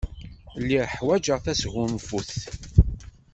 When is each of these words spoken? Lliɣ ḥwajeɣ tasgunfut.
Lliɣ 0.61 0.85
ḥwajeɣ 0.95 1.39
tasgunfut. 1.45 2.31